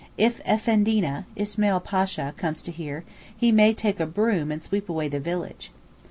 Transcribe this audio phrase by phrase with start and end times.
[0.17, 3.03] If Effendina (Ismail Pasha) comes to hear,
[3.37, 5.71] he may "take a broom and sweep away the village."